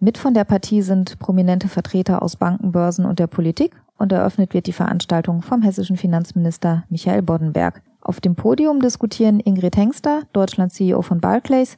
Mit 0.00 0.18
von 0.18 0.34
der 0.34 0.42
Partie 0.42 0.82
sind 0.82 1.20
prominente 1.20 1.68
Vertreter 1.68 2.20
aus 2.20 2.34
Banken, 2.34 2.72
Börsen 2.72 3.04
und 3.04 3.20
der 3.20 3.28
Politik 3.28 3.76
und 3.96 4.10
eröffnet 4.10 4.54
wird 4.54 4.66
die 4.66 4.72
Veranstaltung 4.72 5.42
vom 5.42 5.62
hessischen 5.62 5.96
Finanzminister 5.96 6.82
Michael 6.88 7.22
Boddenberg. 7.22 7.80
Auf 8.00 8.20
dem 8.20 8.34
Podium 8.34 8.80
diskutieren 8.80 9.38
Ingrid 9.38 9.76
Hengster, 9.76 10.22
Deutschland 10.32 10.72
CEO 10.72 11.02
von 11.02 11.20
Barclays, 11.20 11.76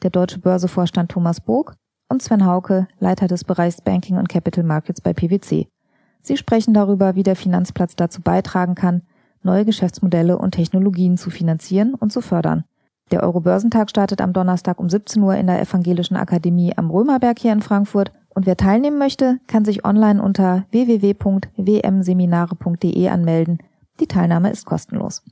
der 0.00 0.10
deutsche 0.10 0.38
Börsevorstand 0.38 1.10
Thomas 1.10 1.40
Bog 1.40 1.74
und 2.08 2.22
Sven 2.22 2.46
Hauke, 2.46 2.86
Leiter 3.00 3.26
des 3.26 3.42
Bereichs 3.42 3.80
Banking 3.80 4.16
und 4.16 4.28
Capital 4.28 4.62
Markets 4.62 5.00
bei 5.00 5.12
PwC. 5.12 5.66
Sie 6.28 6.36
sprechen 6.36 6.72
darüber, 6.74 7.14
wie 7.14 7.22
der 7.22 7.36
Finanzplatz 7.36 7.96
dazu 7.96 8.20
beitragen 8.20 8.74
kann, 8.74 9.00
neue 9.42 9.64
Geschäftsmodelle 9.64 10.36
und 10.36 10.50
Technologien 10.50 11.16
zu 11.16 11.30
finanzieren 11.30 11.94
und 11.94 12.12
zu 12.12 12.20
fördern. 12.20 12.64
Der 13.10 13.22
Eurobörsentag 13.22 13.88
startet 13.88 14.20
am 14.20 14.34
Donnerstag 14.34 14.78
um 14.78 14.90
17 14.90 15.22
Uhr 15.22 15.36
in 15.36 15.46
der 15.46 15.58
Evangelischen 15.58 16.16
Akademie 16.16 16.74
am 16.76 16.90
Römerberg 16.90 17.38
hier 17.38 17.54
in 17.54 17.62
Frankfurt. 17.62 18.12
Und 18.28 18.44
wer 18.44 18.58
teilnehmen 18.58 18.98
möchte, 18.98 19.38
kann 19.46 19.64
sich 19.64 19.86
online 19.86 20.22
unter 20.22 20.66
www.wmseminare.de 20.70 23.08
anmelden. 23.08 23.60
Die 23.98 24.06
Teilnahme 24.06 24.50
ist 24.50 24.66
kostenlos. 24.66 25.22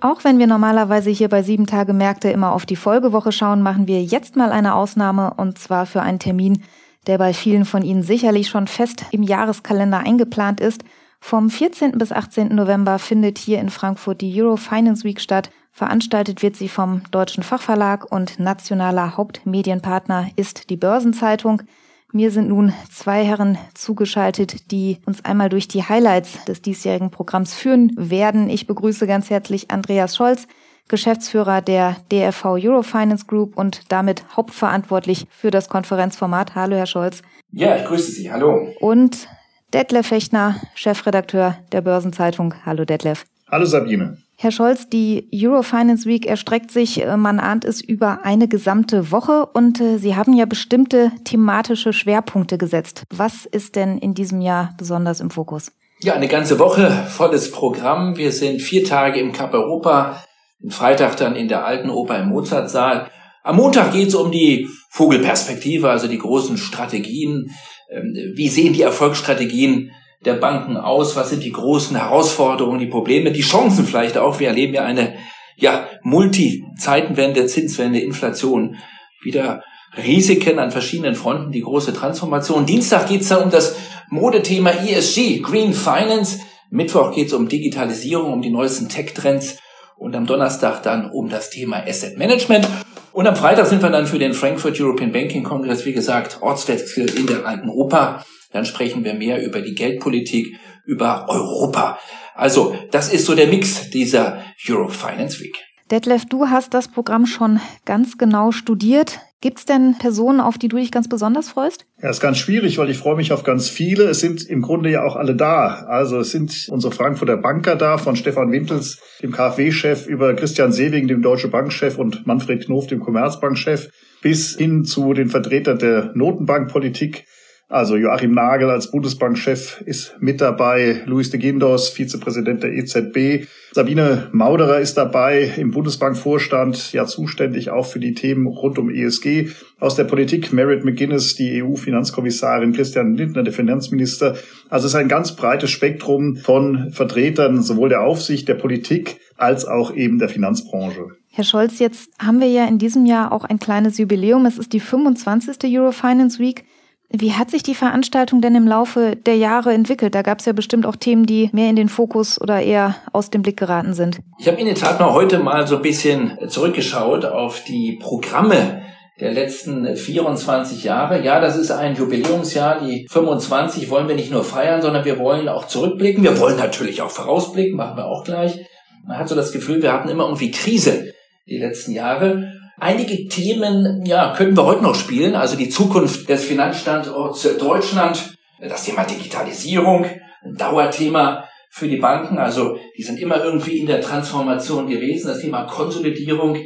Auch 0.00 0.24
wenn 0.24 0.38
wir 0.38 0.46
normalerweise 0.46 1.10
hier 1.10 1.28
bei 1.28 1.42
sieben 1.42 1.66
Tage 1.66 1.92
Märkte 1.92 2.30
immer 2.30 2.52
auf 2.52 2.64
die 2.64 2.76
Folgewoche 2.76 3.32
schauen, 3.32 3.60
machen 3.60 3.86
wir 3.86 4.02
jetzt 4.02 4.36
mal 4.36 4.50
eine 4.50 4.76
Ausnahme 4.76 5.34
und 5.36 5.58
zwar 5.58 5.84
für 5.84 6.00
einen 6.00 6.20
Termin, 6.20 6.62
der 7.06 7.18
bei 7.18 7.32
vielen 7.32 7.64
von 7.64 7.82
Ihnen 7.82 8.02
sicherlich 8.02 8.48
schon 8.48 8.66
fest 8.66 9.04
im 9.10 9.22
Jahreskalender 9.22 9.98
eingeplant 9.98 10.60
ist. 10.60 10.84
Vom 11.20 11.50
14. 11.50 11.92
bis 11.92 12.12
18. 12.12 12.54
November 12.54 12.98
findet 12.98 13.38
hier 13.38 13.60
in 13.60 13.70
Frankfurt 13.70 14.20
die 14.20 14.42
Euro 14.42 14.56
Finance 14.56 15.04
Week 15.04 15.20
statt. 15.20 15.50
Veranstaltet 15.72 16.42
wird 16.42 16.56
sie 16.56 16.68
vom 16.68 17.02
Deutschen 17.10 17.42
Fachverlag 17.42 18.10
und 18.10 18.38
nationaler 18.38 19.16
Hauptmedienpartner 19.16 20.28
ist 20.36 20.70
die 20.70 20.76
Börsenzeitung. 20.76 21.62
Mir 22.10 22.30
sind 22.30 22.48
nun 22.48 22.72
zwei 22.90 23.22
Herren 23.22 23.58
zugeschaltet, 23.74 24.70
die 24.70 24.98
uns 25.04 25.24
einmal 25.24 25.50
durch 25.50 25.68
die 25.68 25.82
Highlights 25.82 26.44
des 26.46 26.62
diesjährigen 26.62 27.10
Programms 27.10 27.54
führen 27.54 27.92
werden. 27.96 28.48
Ich 28.48 28.66
begrüße 28.66 29.06
ganz 29.06 29.28
herzlich 29.28 29.70
Andreas 29.70 30.16
Scholz, 30.16 30.46
Geschäftsführer 30.88 31.62
der 31.62 31.96
DFV 32.10 32.56
Eurofinance 32.56 33.26
Group 33.26 33.56
und 33.56 33.82
damit 33.88 34.24
hauptverantwortlich 34.36 35.26
für 35.30 35.50
das 35.50 35.68
Konferenzformat. 35.68 36.54
Hallo, 36.54 36.76
Herr 36.76 36.86
Scholz. 36.86 37.22
Ja, 37.52 37.76
ich 37.76 37.84
grüße 37.84 38.10
Sie. 38.10 38.32
Hallo. 38.32 38.68
Und 38.80 39.28
Detlef 39.72 40.06
Fechner, 40.08 40.56
Chefredakteur 40.74 41.56
der 41.72 41.82
Börsenzeitung. 41.82 42.54
Hallo, 42.64 42.84
Detlef. 42.84 43.24
Hallo, 43.50 43.64
Sabine. 43.66 44.18
Herr 44.40 44.52
Scholz, 44.52 44.88
die 44.88 45.28
Eurofinance 45.34 46.08
Week 46.08 46.24
erstreckt 46.24 46.70
sich, 46.70 47.04
äh, 47.04 47.16
man 47.16 47.40
ahnt 47.40 47.64
es, 47.64 47.80
über 47.80 48.24
eine 48.24 48.46
gesamte 48.46 49.10
Woche 49.10 49.46
und 49.46 49.80
äh, 49.80 49.98
Sie 49.98 50.14
haben 50.14 50.32
ja 50.32 50.46
bestimmte 50.46 51.10
thematische 51.24 51.92
Schwerpunkte 51.92 52.56
gesetzt. 52.56 53.02
Was 53.10 53.46
ist 53.46 53.74
denn 53.74 53.98
in 53.98 54.14
diesem 54.14 54.40
Jahr 54.40 54.74
besonders 54.78 55.20
im 55.20 55.30
Fokus? 55.30 55.72
Ja, 56.00 56.14
eine 56.14 56.28
ganze 56.28 56.60
Woche, 56.60 56.88
volles 57.08 57.50
Programm. 57.50 58.16
Wir 58.16 58.30
sind 58.30 58.62
vier 58.62 58.84
Tage 58.84 59.18
im 59.18 59.32
Cup 59.32 59.52
Europa, 59.52 60.22
den 60.62 60.70
Freitag 60.70 61.16
dann 61.16 61.36
in 61.36 61.48
der 61.48 61.64
Alten 61.64 61.90
Oper 61.90 62.18
im 62.18 62.28
Mozartsaal. 62.28 63.10
Am 63.42 63.56
Montag 63.56 63.92
geht 63.92 64.08
es 64.08 64.14
um 64.14 64.30
die 64.30 64.68
Vogelperspektive, 64.90 65.90
also 65.90 66.08
die 66.08 66.18
großen 66.18 66.56
Strategien. 66.56 67.50
Ähm, 67.90 68.14
wie 68.34 68.48
sehen 68.48 68.72
die 68.72 68.82
Erfolgsstrategien 68.82 69.92
der 70.24 70.34
Banken 70.34 70.76
aus? 70.76 71.16
Was 71.16 71.30
sind 71.30 71.44
die 71.44 71.52
großen 71.52 71.96
Herausforderungen, 71.96 72.80
die 72.80 72.86
Probleme, 72.86 73.30
die 73.30 73.42
Chancen 73.42 73.84
vielleicht 73.84 74.18
auch? 74.18 74.40
Wir 74.40 74.48
erleben 74.48 74.74
ja 74.74 74.84
eine 74.84 75.14
ja, 75.56 75.88
Multi-Zeitenwende, 76.02 77.46
Zinswende, 77.46 78.00
Inflation, 78.00 78.76
wieder 79.22 79.62
Risiken 79.96 80.58
an 80.58 80.70
verschiedenen 80.70 81.14
Fronten, 81.14 81.50
die 81.50 81.62
große 81.62 81.92
Transformation. 81.92 82.66
Dienstag 82.66 83.08
geht 83.08 83.22
es 83.22 83.28
dann 83.28 83.44
um 83.44 83.50
das 83.50 83.76
Modethema 84.10 84.70
ESG, 84.70 85.40
Green 85.40 85.72
Finance. 85.72 86.40
Mittwoch 86.70 87.14
geht 87.14 87.28
es 87.28 87.32
um 87.32 87.48
Digitalisierung, 87.48 88.32
um 88.32 88.42
die 88.42 88.50
neuesten 88.50 88.88
Tech-Trends 88.88 89.58
und 89.98 90.14
am 90.16 90.26
Donnerstag 90.26 90.82
dann 90.82 91.10
um 91.10 91.28
das 91.28 91.50
Thema 91.50 91.84
Asset 91.86 92.16
Management. 92.16 92.66
Und 93.12 93.26
am 93.26 93.36
Freitag 93.36 93.66
sind 93.66 93.82
wir 93.82 93.90
dann 93.90 94.06
für 94.06 94.18
den 94.18 94.32
Frankfurt 94.32 94.80
European 94.80 95.12
Banking 95.12 95.42
Congress, 95.42 95.84
wie 95.84 95.92
gesagt, 95.92 96.38
Ortswechsel 96.40 97.10
in 97.18 97.26
der 97.26 97.46
alten 97.46 97.68
Oper. 97.68 98.24
Dann 98.52 98.64
sprechen 98.64 99.04
wir 99.04 99.14
mehr 99.14 99.44
über 99.44 99.60
die 99.60 99.74
Geldpolitik, 99.74 100.56
über 100.84 101.26
Europa. 101.28 101.98
Also, 102.34 102.76
das 102.92 103.12
ist 103.12 103.26
so 103.26 103.34
der 103.34 103.48
Mix 103.48 103.90
dieser 103.90 104.42
Euro 104.68 104.88
Finance 104.88 105.40
Week. 105.40 105.67
Detlef, 105.90 106.26
du 106.26 106.48
hast 106.48 106.74
das 106.74 106.88
Programm 106.88 107.24
schon 107.24 107.60
ganz 107.86 108.18
genau 108.18 108.52
studiert. 108.52 109.20
Gibt 109.40 109.58
es 109.58 109.64
denn 109.64 109.94
Personen, 109.98 110.40
auf 110.40 110.58
die 110.58 110.68
du 110.68 110.76
dich 110.76 110.90
ganz 110.90 111.08
besonders 111.08 111.48
freust? 111.48 111.86
Ja, 112.02 112.10
ist 112.10 112.20
ganz 112.20 112.38
schwierig, 112.38 112.76
weil 112.76 112.90
ich 112.90 112.98
freue 112.98 113.16
mich 113.16 113.32
auf 113.32 113.44
ganz 113.44 113.68
viele. 113.68 114.04
Es 114.04 114.20
sind 114.20 114.44
im 114.44 114.60
Grunde 114.62 114.90
ja 114.90 115.04
auch 115.04 115.16
alle 115.16 115.34
da. 115.34 115.86
Also 115.86 116.18
es 116.18 116.30
sind 116.30 116.66
unsere 116.70 116.92
Frankfurter 116.92 117.36
Banker 117.36 117.76
da, 117.76 117.98
von 117.98 118.16
Stefan 118.16 118.50
Wintels, 118.50 119.00
dem 119.22 119.30
KfW-Chef, 119.30 120.06
über 120.06 120.34
Christian 120.34 120.72
Sewing, 120.72 121.06
dem 121.06 121.22
Deutsche 121.22 121.48
Bankchef 121.48 121.98
und 121.98 122.26
Manfred 122.26 122.66
Knof, 122.66 122.88
dem 122.88 123.00
Commerzbankchef, 123.00 123.88
bis 124.20 124.56
hin 124.56 124.84
zu 124.84 125.14
den 125.14 125.28
Vertretern 125.28 125.78
der 125.78 126.10
Notenbankpolitik. 126.14 127.24
Also 127.68 127.96
Joachim 127.96 128.32
Nagel 128.32 128.70
als 128.70 128.90
Bundesbankchef 128.90 129.82
ist 129.84 130.16
mit 130.20 130.40
dabei, 130.40 131.02
Luis 131.04 131.30
de 131.30 131.38
Guindos, 131.38 131.90
Vizepräsident 131.90 132.62
der 132.62 132.72
EZB, 132.72 133.46
Sabine 133.72 134.28
Mauderer 134.32 134.80
ist 134.80 134.94
dabei 134.96 135.52
im 135.58 135.72
Bundesbankvorstand, 135.72 136.94
ja 136.94 137.04
zuständig 137.04 137.68
auch 137.70 137.84
für 137.84 138.00
die 138.00 138.14
Themen 138.14 138.46
rund 138.46 138.78
um 138.78 138.88
ESG. 138.88 139.50
Aus 139.78 139.94
der 139.94 140.04
Politik 140.04 140.52
Merit 140.54 140.86
McGuinness, 140.86 141.34
die 141.34 141.62
EU-Finanzkommissarin, 141.62 142.72
Christian 142.72 143.14
Lindner, 143.14 143.42
der 143.42 143.52
Finanzminister. 143.52 144.36
Also 144.70 144.86
es 144.86 144.94
ist 144.94 144.98
ein 144.98 145.08
ganz 145.08 145.36
breites 145.36 145.70
Spektrum 145.70 146.36
von 146.36 146.90
Vertretern 146.92 147.62
sowohl 147.62 147.90
der 147.90 148.00
Aufsicht, 148.00 148.48
der 148.48 148.54
Politik 148.54 149.18
als 149.36 149.66
auch 149.66 149.94
eben 149.94 150.18
der 150.18 150.30
Finanzbranche. 150.30 151.10
Herr 151.30 151.44
Scholz, 151.44 151.78
jetzt 151.78 152.10
haben 152.18 152.40
wir 152.40 152.48
ja 152.48 152.66
in 152.66 152.78
diesem 152.78 153.04
Jahr 153.04 153.30
auch 153.30 153.44
ein 153.44 153.58
kleines 153.58 153.98
Jubiläum. 153.98 154.46
Es 154.46 154.58
ist 154.58 154.72
die 154.72 154.80
25. 154.80 155.58
Eurofinance 155.78 156.38
Week. 156.38 156.64
Wie 157.10 157.32
hat 157.32 157.50
sich 157.50 157.62
die 157.62 157.74
Veranstaltung 157.74 158.42
denn 158.42 158.54
im 158.54 158.68
Laufe 158.68 159.16
der 159.16 159.36
Jahre 159.36 159.72
entwickelt? 159.72 160.14
Da 160.14 160.20
gab 160.20 160.40
es 160.40 160.44
ja 160.44 160.52
bestimmt 160.52 160.84
auch 160.84 160.96
Themen, 160.96 161.24
die 161.24 161.48
mehr 161.52 161.70
in 161.70 161.76
den 161.76 161.88
Fokus 161.88 162.38
oder 162.38 162.60
eher 162.60 162.96
aus 163.14 163.30
dem 163.30 163.40
Blick 163.40 163.56
geraten 163.56 163.94
sind. 163.94 164.18
Ich 164.38 164.46
habe 164.46 164.58
in 164.58 164.66
der 164.66 164.74
Tat 164.74 165.00
mal 165.00 165.14
heute 165.14 165.38
mal 165.38 165.66
so 165.66 165.76
ein 165.76 165.82
bisschen 165.82 166.36
zurückgeschaut 166.48 167.24
auf 167.24 167.64
die 167.64 167.98
Programme 167.98 168.82
der 169.20 169.32
letzten 169.32 169.96
24 169.96 170.84
Jahre. 170.84 171.24
Ja, 171.24 171.40
das 171.40 171.56
ist 171.56 171.70
ein 171.70 171.96
Jubiläumsjahr. 171.96 172.80
Die 172.84 173.06
25 173.08 173.88
wollen 173.88 174.06
wir 174.06 174.14
nicht 174.14 174.30
nur 174.30 174.44
feiern, 174.44 174.82
sondern 174.82 175.06
wir 175.06 175.18
wollen 175.18 175.48
auch 175.48 175.66
zurückblicken. 175.66 176.22
Wir 176.22 176.38
wollen 176.38 176.58
natürlich 176.58 177.00
auch 177.00 177.10
vorausblicken, 177.10 177.74
machen 177.74 177.96
wir 177.96 178.04
auch 178.04 178.22
gleich. 178.22 178.66
Man 179.06 179.16
hat 179.16 179.30
so 179.30 179.34
das 179.34 179.52
Gefühl, 179.52 179.82
wir 179.82 179.94
hatten 179.94 180.10
immer 180.10 180.24
irgendwie 180.24 180.50
Krise 180.50 181.14
die 181.46 181.58
letzten 181.58 181.92
Jahre. 181.92 182.52
Einige 182.80 183.26
Themen, 183.26 184.04
ja, 184.06 184.34
könnten 184.36 184.56
wir 184.56 184.64
heute 184.64 184.82
noch 184.82 184.94
spielen. 184.94 185.34
Also 185.34 185.56
die 185.56 185.68
Zukunft 185.68 186.28
des 186.28 186.44
Finanzstandorts 186.44 187.48
Deutschland, 187.58 188.36
das 188.60 188.84
Thema 188.84 189.04
Digitalisierung, 189.04 190.04
ein 190.04 190.54
Dauerthema 190.54 191.48
für 191.70 191.88
die 191.88 191.96
Banken. 191.96 192.38
Also 192.38 192.78
die 192.96 193.02
sind 193.02 193.18
immer 193.18 193.42
irgendwie 193.42 193.78
in 193.78 193.86
der 193.86 194.00
Transformation 194.00 194.86
gewesen. 194.86 195.28
Das 195.28 195.40
Thema 195.40 195.64
Konsolidierung, 195.64 196.56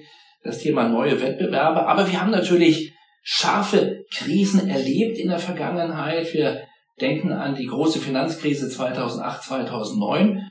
das 0.45 0.59
Thema 0.59 0.87
neue 0.87 1.21
Wettbewerbe. 1.21 1.87
Aber 1.87 2.11
wir 2.11 2.21
haben 2.21 2.31
natürlich 2.31 2.93
scharfe 3.23 4.05
Krisen 4.13 4.69
erlebt 4.69 5.17
in 5.17 5.29
der 5.29 5.39
Vergangenheit. 5.39 6.35
Wir 6.35 6.63
denken 7.01 7.33
an 7.33 7.55
die 7.55 7.67
große 7.67 8.01
Finanzkrise 8.01 8.69
2008, 8.69 9.45
2009. 9.45 10.43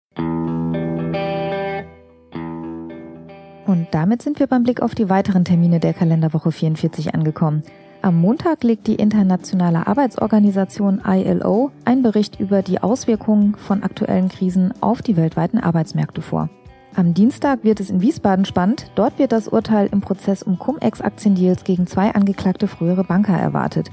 Und 3.71 3.87
damit 3.93 4.21
sind 4.21 4.41
wir 4.41 4.49
beim 4.49 4.65
Blick 4.65 4.83
auf 4.83 4.97
die 4.97 5.09
weiteren 5.09 5.45
Termine 5.45 5.79
der 5.79 5.95
Kalenderwoche 5.95 6.51
44 6.51 7.15
angekommen. 7.15 7.63
Am 8.03 8.21
Montag 8.21 8.65
legt 8.65 8.89
die 8.89 8.97
Internationale 8.97 9.87
Arbeitsorganisation 9.87 11.01
ILO 11.07 11.71
einen 11.85 12.03
Bericht 12.03 12.41
über 12.41 12.63
die 12.63 12.83
Auswirkungen 12.83 13.55
von 13.55 13.85
aktuellen 13.85 14.29
Krisen 14.29 14.75
auf 14.81 15.03
die 15.03 15.17
weltweiten 15.17 15.61
Arbeitsmärkte 15.61 16.21
vor. 16.21 16.51
Am 16.97 17.15
Dienstag 17.15 17.63
wird 17.63 17.79
es 17.79 17.91
in 17.91 18.03
Wiesbaden 18.03 18.45
spannend. 18.45 18.91
Dort 18.97 19.21
wird 19.21 19.31
das 19.31 19.47
Urteil 19.47 19.89
im 19.93 20.01
Prozess 20.01 20.43
um 20.43 20.59
Cum-Ex-Aktiendeals 20.59 21.63
gegen 21.63 21.87
zwei 21.87 22.13
angeklagte 22.13 22.67
frühere 22.67 23.05
Banker 23.05 23.39
erwartet. 23.39 23.89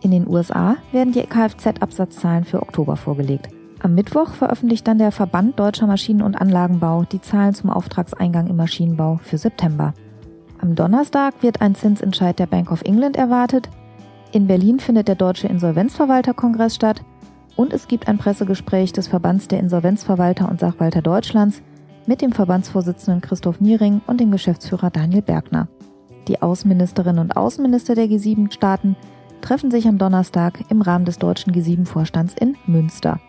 In 0.00 0.10
den 0.10 0.26
USA 0.26 0.76
werden 0.90 1.12
die 1.12 1.20
Kfz-Absatzzahlen 1.20 2.44
für 2.44 2.62
Oktober 2.62 2.96
vorgelegt. 2.96 3.50
Am 3.80 3.94
Mittwoch 3.94 4.30
veröffentlicht 4.30 4.88
dann 4.88 4.98
der 4.98 5.12
Verband 5.12 5.58
Deutscher 5.58 5.86
Maschinen- 5.86 6.22
und 6.22 6.34
Anlagenbau 6.34 7.04
die 7.04 7.20
Zahlen 7.20 7.54
zum 7.54 7.70
Auftragseingang 7.70 8.48
im 8.48 8.56
Maschinenbau 8.56 9.20
für 9.22 9.38
September. 9.38 9.94
Am 10.60 10.74
Donnerstag 10.74 11.34
wird 11.42 11.60
ein 11.60 11.76
Zinsentscheid 11.76 12.38
der 12.38 12.46
Bank 12.46 12.72
of 12.72 12.82
England 12.82 13.16
erwartet. 13.16 13.68
In 14.32 14.48
Berlin 14.48 14.80
findet 14.80 15.06
der 15.06 15.14
Deutsche 15.14 15.46
Insolvenzverwalterkongress 15.46 16.74
statt 16.74 17.02
und 17.54 17.72
es 17.72 17.86
gibt 17.86 18.08
ein 18.08 18.18
Pressegespräch 18.18 18.92
des 18.92 19.06
Verbands 19.06 19.46
der 19.46 19.60
Insolvenzverwalter 19.60 20.48
und 20.48 20.58
Sachwalter 20.58 21.02
Deutschlands 21.02 21.62
mit 22.06 22.20
dem 22.20 22.32
Verbandsvorsitzenden 22.32 23.20
Christoph 23.20 23.60
Niering 23.60 24.00
und 24.06 24.20
dem 24.20 24.32
Geschäftsführer 24.32 24.90
Daniel 24.90 25.22
Bergner. 25.22 25.68
Die 26.26 26.42
Außenministerinnen 26.42 27.20
und 27.20 27.36
Außenminister 27.36 27.94
der 27.94 28.06
G7-Staaten 28.06 28.96
treffen 29.40 29.70
sich 29.70 29.86
am 29.86 29.98
Donnerstag 29.98 30.64
im 30.68 30.82
Rahmen 30.82 31.04
des 31.04 31.18
deutschen 31.18 31.52
G7-Vorstands 31.52 32.34
in 32.38 32.56
Münster. 32.66 33.20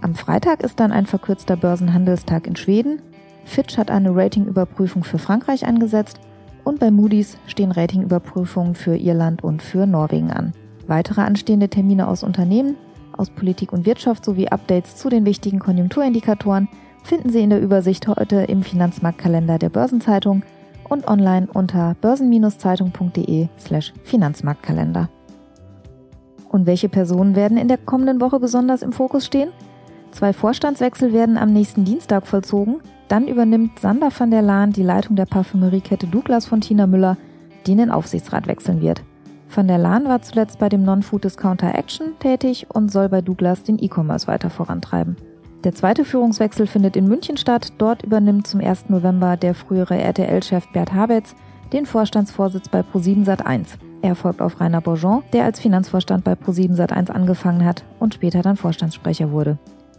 Am 0.00 0.14
Freitag 0.14 0.62
ist 0.62 0.78
dann 0.78 0.92
ein 0.92 1.06
verkürzter 1.06 1.56
Börsenhandelstag 1.56 2.46
in 2.46 2.56
Schweden. 2.56 3.02
Fitch 3.44 3.78
hat 3.78 3.90
eine 3.90 4.14
Ratingüberprüfung 4.14 5.02
für 5.02 5.18
Frankreich 5.18 5.66
angesetzt 5.66 6.20
und 6.64 6.78
bei 6.78 6.90
Moody's 6.90 7.36
stehen 7.46 7.72
Ratingüberprüfungen 7.72 8.74
für 8.74 8.96
Irland 8.96 9.42
und 9.42 9.62
für 9.62 9.86
Norwegen 9.86 10.30
an. 10.30 10.52
Weitere 10.86 11.22
anstehende 11.22 11.68
Termine 11.68 12.06
aus 12.06 12.22
Unternehmen, 12.22 12.76
aus 13.16 13.30
Politik 13.30 13.72
und 13.72 13.86
Wirtschaft 13.86 14.24
sowie 14.24 14.48
Updates 14.48 14.96
zu 14.96 15.08
den 15.08 15.26
wichtigen 15.26 15.58
Konjunkturindikatoren 15.58 16.68
finden 17.02 17.30
Sie 17.30 17.42
in 17.42 17.50
der 17.50 17.60
Übersicht 17.60 18.06
heute 18.06 18.36
im 18.42 18.62
Finanzmarktkalender 18.62 19.58
der 19.58 19.70
Börsenzeitung 19.70 20.42
und 20.88 21.08
online 21.08 21.48
unter 21.52 21.96
börsen-zeitung.de 22.00 23.48
slash 23.58 23.92
Finanzmarktkalender. 24.04 25.08
Und 26.48 26.66
welche 26.66 26.88
Personen 26.88 27.34
werden 27.34 27.58
in 27.58 27.68
der 27.68 27.78
kommenden 27.78 28.20
Woche 28.20 28.38
besonders 28.40 28.82
im 28.82 28.92
Fokus 28.92 29.26
stehen? 29.26 29.50
Zwei 30.10 30.32
Vorstandswechsel 30.32 31.12
werden 31.12 31.36
am 31.38 31.52
nächsten 31.52 31.84
Dienstag 31.84 32.26
vollzogen. 32.26 32.80
Dann 33.08 33.28
übernimmt 33.28 33.78
Sander 33.78 34.10
van 34.16 34.30
der 34.30 34.42
Laan 34.42 34.72
die 34.72 34.82
Leitung 34.82 35.16
der 35.16 35.26
Parfümeriekette 35.26 36.06
Douglas 36.06 36.46
von 36.46 36.60
Tina 36.60 36.86
Müller, 36.86 37.16
die 37.66 37.72
in 37.72 37.78
den 37.78 37.90
Aufsichtsrat 37.90 38.46
wechseln 38.46 38.80
wird. 38.80 39.02
Van 39.54 39.68
der 39.68 39.78
Laan 39.78 40.04
war 40.04 40.20
zuletzt 40.20 40.58
bei 40.58 40.68
dem 40.68 40.82
Non-Food-Discounter 40.82 41.74
Action 41.74 42.18
tätig 42.18 42.66
und 42.72 42.92
soll 42.92 43.08
bei 43.08 43.22
Douglas 43.22 43.62
den 43.62 43.82
E-Commerce 43.82 44.26
weiter 44.26 44.50
vorantreiben. 44.50 45.16
Der 45.64 45.74
zweite 45.74 46.04
Führungswechsel 46.04 46.66
findet 46.66 46.96
in 46.96 47.08
München 47.08 47.36
statt. 47.36 47.72
Dort 47.78 48.02
übernimmt 48.02 48.46
zum 48.46 48.60
1. 48.60 48.90
November 48.90 49.36
der 49.36 49.54
frühere 49.54 49.96
RTL-Chef 49.96 50.68
Bert 50.72 50.92
Habetz 50.92 51.34
den 51.72 51.86
Vorstandsvorsitz 51.86 52.68
bei 52.68 52.80
Pro7 52.80 53.26
Sat1. 53.26 53.76
Er 54.00 54.14
folgt 54.14 54.40
auf 54.40 54.60
Rainer 54.60 54.80
Bourgeon, 54.80 55.22
der 55.32 55.44
als 55.44 55.60
Finanzvorstand 55.60 56.24
bei 56.24 56.32
Pro7 56.32 56.76
Sat1 56.76 57.10
angefangen 57.10 57.64
hat 57.64 57.84
und 57.98 58.14
später 58.14 58.42
dann 58.42 58.56
Vorstandssprecher 58.56 59.32
wurde. 59.32 59.58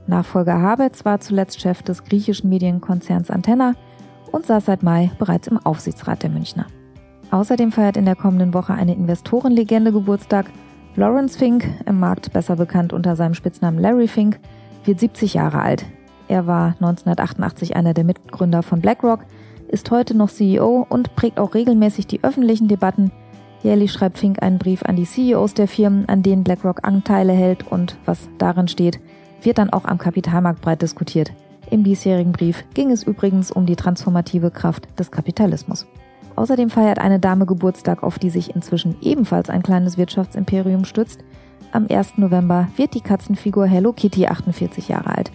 Nachfolger 0.10 0.62
Habetz 0.62 1.06
war 1.06 1.20
zuletzt 1.20 1.62
Chef 1.62 1.82
des 1.84 2.04
griechischen 2.04 2.50
Medienkonzerns 2.50 3.32
Antenna 3.32 3.74
und 4.32 4.46
saß 4.46 4.66
seit 4.66 4.84
Mai 4.84 5.12
bereits 5.18 5.48
im 5.48 5.58
Aufsichtsrat 5.58 6.24
der 6.24 6.30
Münchner. 6.30 6.66
Außerdem 7.32 7.72
feiert 7.72 7.98
in 7.98 8.06
der 8.06 8.16
kommenden 8.16 8.54
Woche 8.54 8.74
eine 8.74 8.96
Investorenlegende 8.96 9.92
Geburtstag. 9.92 10.48
Lawrence 10.96 11.38
Fink, 11.38 11.66
im 11.86 12.00
Markt 12.00 12.34
besser 12.34 12.56
bekannt 12.56 12.92
unter 12.92 13.16
seinem 13.16 13.36
Spitznamen 13.36 13.80
Larry 13.80 14.08
Fink, 14.08 14.40
wird 14.84 15.00
70 15.00 15.36
Jahre 15.36 15.62
alt. 15.62 15.86
Er 16.28 16.48
war 16.48 16.74
1988 16.80 17.76
einer 17.76 17.94
der 17.94 18.04
Mitgründer 18.04 18.64
von 18.64 18.82
BlackRock, 18.82 19.22
ist 19.68 19.90
heute 19.92 20.16
noch 20.18 20.30
CEO 20.30 20.86
und 20.90 21.16
prägt 21.16 21.40
auch 21.40 21.54
regelmäßig 21.54 22.08
die 22.08 22.24
öffentlichen 22.24 22.68
Debatten. 22.68 23.12
Jährlich 23.62 23.92
schreibt 23.92 24.18
Fink 24.18 24.42
einen 24.42 24.58
Brief 24.58 24.84
an 24.84 24.96
die 24.96 25.06
CEOs 25.06 25.54
der 25.54 25.68
Firmen, 25.68 26.08
an 26.08 26.24
denen 26.24 26.44
BlackRock 26.44 26.88
Anteile 26.88 27.34
hält 27.34 27.68
und 27.68 27.98
was 28.06 28.30
darin 28.38 28.68
steht, 28.68 29.00
wird 29.42 29.58
dann 29.58 29.72
auch 29.72 29.86
am 29.86 29.98
Kapitalmarkt 29.98 30.62
breit 30.62 30.82
diskutiert. 30.82 31.32
Im 31.70 31.84
diesjährigen 31.84 32.32
Brief 32.32 32.64
ging 32.74 32.92
es 32.92 33.04
übrigens 33.04 33.52
um 33.52 33.66
die 33.66 33.76
transformative 33.76 34.52
Kraft 34.52 34.88
des 35.00 35.12
Kapitalismus. 35.12 35.86
Außerdem 36.36 36.70
feiert 36.70 37.00
eine 37.00 37.20
Dame 37.20 37.46
Geburtstag, 37.46 38.02
auf 38.02 38.18
die 38.18 38.30
sich 38.30 38.56
inzwischen 38.56 38.96
ebenfalls 39.02 39.50
ein 39.50 39.62
kleines 39.62 39.98
Wirtschaftsimperium 39.98 40.86
stützt. 40.86 41.20
Am 41.72 41.88
1. 41.90 42.18
November 42.18 42.70
wird 42.76 42.94
die 42.94 43.02
Katzenfigur 43.02 43.66
Hello 43.66 43.94
Kitty 43.94 44.28
48 44.28 44.88
Jahre 44.88 45.18
alt. 45.18 45.32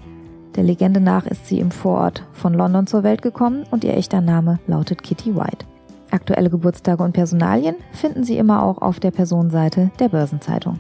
Der 0.57 0.64
Legende 0.64 1.01
nach 1.01 1.27
ist 1.27 1.47
sie 1.47 1.59
im 1.59 1.71
Vorort 1.71 2.25
von 2.33 2.55
London 2.55 2.87
zur 2.87 3.03
Welt 3.03 3.23
gekommen 3.23 3.64
und 3.71 3.85
ihr 3.85 3.97
echter 3.97 4.21
Name 4.21 4.59
lautet 4.67 5.03
Kitty 5.03 5.37
White. 5.37 5.67
Aktuelle 6.11 6.49
Geburtstage 6.49 7.03
und 7.03 7.12
Personalien 7.12 7.75
finden 7.93 8.23
Sie 8.23 8.38
immer 8.38 8.62
auch 8.62 8.79
auf 8.79 9.01
der 9.01 9.11
Personenseite 9.11 9.90
der 9.99 10.09
Börsenzeitung. 10.09 10.79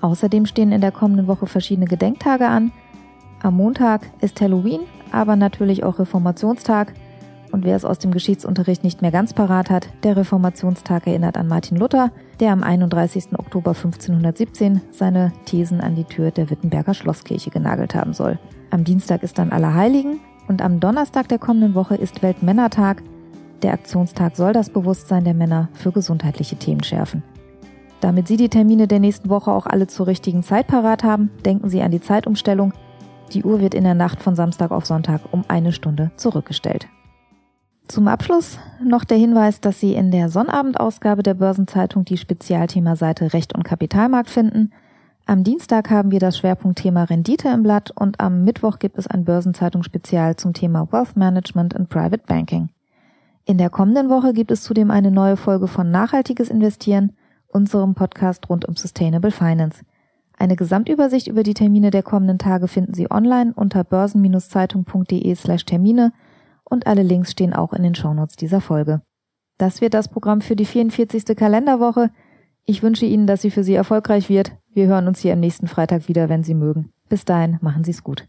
Außerdem 0.00 0.46
stehen 0.46 0.72
in 0.72 0.80
der 0.80 0.92
kommenden 0.92 1.26
Woche 1.26 1.46
verschiedene 1.46 1.86
Gedenktage 1.86 2.46
an. 2.46 2.72
Am 3.42 3.56
Montag 3.56 4.02
ist 4.20 4.40
Halloween, 4.40 4.80
aber 5.12 5.36
natürlich 5.36 5.84
auch 5.84 5.98
Reformationstag. 5.98 6.92
Und 7.52 7.64
wer 7.64 7.76
es 7.76 7.84
aus 7.84 7.98
dem 7.98 8.10
Geschichtsunterricht 8.10 8.84
nicht 8.84 9.02
mehr 9.02 9.10
ganz 9.10 9.32
parat 9.32 9.70
hat, 9.70 9.88
der 10.02 10.16
Reformationstag 10.16 11.06
erinnert 11.06 11.36
an 11.36 11.48
Martin 11.48 11.78
Luther, 11.78 12.10
der 12.40 12.52
am 12.52 12.62
31. 12.62 13.38
Oktober 13.38 13.70
1517 13.70 14.80
seine 14.90 15.32
Thesen 15.44 15.80
an 15.80 15.94
die 15.94 16.04
Tür 16.04 16.30
der 16.30 16.50
Wittenberger 16.50 16.92
Schlosskirche 16.92 17.50
genagelt 17.50 17.94
haben 17.94 18.12
soll. 18.14 18.38
Am 18.70 18.84
Dienstag 18.84 19.22
ist 19.22 19.38
dann 19.38 19.52
Allerheiligen 19.52 20.20
und 20.48 20.60
am 20.60 20.80
Donnerstag 20.80 21.28
der 21.28 21.38
kommenden 21.38 21.74
Woche 21.74 21.94
ist 21.94 22.22
Weltmännertag. 22.22 23.02
Der 23.62 23.72
Aktionstag 23.72 24.36
soll 24.36 24.52
das 24.52 24.70
Bewusstsein 24.70 25.24
der 25.24 25.34
Männer 25.34 25.68
für 25.72 25.92
gesundheitliche 25.92 26.56
Themen 26.56 26.82
schärfen. 26.82 27.22
Damit 28.00 28.28
Sie 28.28 28.36
die 28.36 28.48
Termine 28.48 28.86
der 28.86 29.00
nächsten 29.00 29.30
Woche 29.30 29.50
auch 29.50 29.66
alle 29.66 29.86
zur 29.86 30.06
richtigen 30.06 30.42
Zeit 30.42 30.66
parat 30.66 31.02
haben, 31.02 31.30
denken 31.44 31.70
Sie 31.70 31.82
an 31.82 31.90
die 31.90 32.00
Zeitumstellung. 32.00 32.72
Die 33.32 33.42
Uhr 33.42 33.60
wird 33.60 33.74
in 33.74 33.84
der 33.84 33.94
Nacht 33.94 34.22
von 34.22 34.36
Samstag 34.36 34.70
auf 34.70 34.86
Sonntag 34.86 35.22
um 35.32 35.44
eine 35.48 35.72
Stunde 35.72 36.10
zurückgestellt. 36.16 36.86
Zum 37.88 38.08
Abschluss 38.08 38.58
noch 38.82 39.04
der 39.04 39.16
Hinweis, 39.16 39.60
dass 39.60 39.80
Sie 39.80 39.94
in 39.94 40.10
der 40.10 40.28
Sonnabendausgabe 40.28 41.22
der 41.22 41.34
Börsenzeitung 41.34 42.04
die 42.04 42.16
Spezialthemaseite 42.16 43.32
Recht 43.32 43.54
und 43.54 43.62
Kapitalmarkt 43.62 44.28
finden. 44.28 44.72
Am 45.24 45.44
Dienstag 45.44 45.90
haben 45.90 46.10
wir 46.10 46.18
das 46.18 46.38
Schwerpunktthema 46.38 47.04
Rendite 47.04 47.48
im 47.48 47.62
Blatt 47.62 47.92
und 47.92 48.20
am 48.20 48.44
Mittwoch 48.44 48.78
gibt 48.78 48.98
es 48.98 49.06
ein 49.06 49.24
Börsenzeitung-Spezial 49.24 50.36
zum 50.36 50.52
Thema 50.52 50.88
Wealth 50.92 51.16
Management 51.16 51.74
and 51.74 51.88
Private 51.88 52.24
Banking. 52.26 52.68
In 53.44 53.58
der 53.58 53.70
kommenden 53.70 54.08
Woche 54.08 54.32
gibt 54.32 54.50
es 54.50 54.62
zudem 54.62 54.90
eine 54.90 55.12
neue 55.12 55.36
Folge 55.36 55.68
von 55.68 55.90
Nachhaltiges 55.90 56.50
Investieren, 56.50 57.12
unserem 57.56 57.94
Podcast 57.94 58.50
rund 58.50 58.66
um 58.66 58.76
Sustainable 58.76 59.30
Finance. 59.30 59.82
Eine 60.38 60.56
Gesamtübersicht 60.56 61.26
über 61.26 61.42
die 61.42 61.54
Termine 61.54 61.90
der 61.90 62.02
kommenden 62.02 62.38
Tage 62.38 62.68
finden 62.68 62.92
Sie 62.92 63.10
online 63.10 63.54
unter 63.56 63.82
börsen-zeitung.de 63.82 65.34
slash 65.34 65.64
Termine 65.64 66.12
und 66.64 66.86
alle 66.86 67.02
Links 67.02 67.32
stehen 67.32 67.54
auch 67.54 67.72
in 67.72 67.82
den 67.82 67.94
Shownotes 67.94 68.36
dieser 68.36 68.60
Folge. 68.60 69.00
Das 69.56 69.80
wird 69.80 69.94
das 69.94 70.08
Programm 70.08 70.42
für 70.42 70.54
die 70.54 70.66
44. 70.66 71.34
Kalenderwoche. 71.34 72.10
Ich 72.66 72.82
wünsche 72.82 73.06
Ihnen, 73.06 73.26
dass 73.26 73.40
sie 73.40 73.50
für 73.50 73.64
Sie 73.64 73.74
erfolgreich 73.74 74.28
wird. 74.28 74.52
Wir 74.74 74.86
hören 74.86 75.08
uns 75.08 75.20
hier 75.20 75.32
am 75.32 75.40
nächsten 75.40 75.66
Freitag 75.66 76.08
wieder, 76.08 76.28
wenn 76.28 76.44
Sie 76.44 76.54
mögen. 76.54 76.92
Bis 77.08 77.24
dahin, 77.24 77.56
machen 77.62 77.84
Sie 77.84 77.92
es 77.92 78.04
gut. 78.04 78.28